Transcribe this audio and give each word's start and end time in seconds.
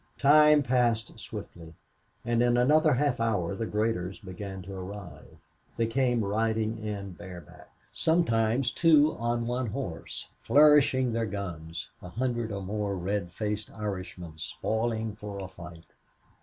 Time 0.17 0.63
passed 0.63 1.19
swiftly, 1.19 1.75
and 2.25 2.41
in 2.41 2.57
another 2.57 2.95
half 2.95 3.19
hour 3.19 3.53
the 3.53 3.67
graders 3.67 4.17
began 4.17 4.63
to 4.63 4.73
arrive. 4.73 5.37
They 5.77 5.85
came 5.85 6.25
riding 6.25 6.83
in 6.83 7.11
bareback, 7.11 7.69
sometimes 7.91 8.71
two 8.71 9.15
on 9.19 9.45
one 9.45 9.67
horse, 9.67 10.31
flourishing 10.39 11.13
their 11.13 11.27
guns 11.27 11.89
a 12.01 12.09
hundred 12.09 12.51
or 12.51 12.63
more 12.63 12.95
red 12.95 13.31
faced 13.31 13.69
Irishmen 13.77 14.33
spoiling 14.39 15.13
for 15.15 15.37
a 15.37 15.47
fight. 15.47 15.85